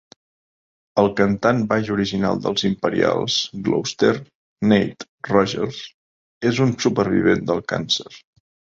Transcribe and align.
El 1.01 1.09
cantant 1.19 1.59
baix 1.73 1.91
original 1.97 2.41
dels 2.47 2.65
Imperials, 2.71 3.37
Glouster 3.69 4.11
"Nate" 4.73 5.09
Rogers, 5.33 5.87
és 6.53 6.67
un 6.69 6.77
supervivent 6.89 7.49
del 7.53 7.67
càncer. 7.75 8.13